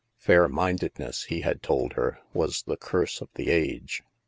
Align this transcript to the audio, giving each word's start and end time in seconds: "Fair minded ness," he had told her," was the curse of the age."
"Fair 0.17 0.47
minded 0.47 0.97
ness," 0.97 1.25
he 1.25 1.41
had 1.41 1.61
told 1.61 1.93
her," 1.93 2.17
was 2.33 2.63
the 2.63 2.75
curse 2.75 3.21
of 3.21 3.29
the 3.35 3.51
age." 3.51 4.01